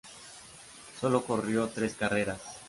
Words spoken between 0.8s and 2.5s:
Sólo corrió tres carreras.